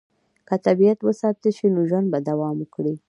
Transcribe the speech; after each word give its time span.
که 0.47 0.55
طبیعت 0.65 0.99
وساتل 1.03 1.47
شي، 1.57 1.67
نو 1.75 1.81
ژوند 1.89 2.07
به 2.13 2.19
دوام 2.29 2.55
وکړي. 2.61 2.93